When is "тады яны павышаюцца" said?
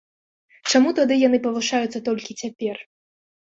1.01-2.05